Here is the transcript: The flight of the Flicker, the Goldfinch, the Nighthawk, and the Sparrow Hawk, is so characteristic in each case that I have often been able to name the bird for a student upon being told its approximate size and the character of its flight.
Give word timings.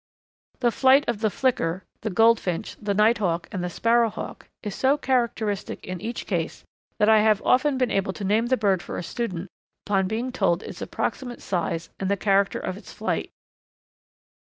The 0.61 0.71
flight 0.71 1.07
of 1.07 1.19
the 1.19 1.29
Flicker, 1.29 1.83
the 2.01 2.09
Goldfinch, 2.09 2.75
the 2.81 2.95
Nighthawk, 2.95 3.47
and 3.51 3.63
the 3.63 3.69
Sparrow 3.69 4.09
Hawk, 4.09 4.49
is 4.63 4.73
so 4.73 4.97
characteristic 4.97 5.85
in 5.85 6.01
each 6.01 6.25
case 6.25 6.63
that 6.97 7.07
I 7.07 7.19
have 7.21 7.39
often 7.45 7.77
been 7.77 7.91
able 7.91 8.11
to 8.13 8.23
name 8.23 8.47
the 8.47 8.57
bird 8.57 8.81
for 8.81 8.97
a 8.97 9.03
student 9.03 9.47
upon 9.85 10.07
being 10.07 10.31
told 10.31 10.63
its 10.63 10.81
approximate 10.81 11.39
size 11.43 11.91
and 11.99 12.09
the 12.09 12.17
character 12.17 12.57
of 12.57 12.77
its 12.77 12.91
flight. 12.91 13.29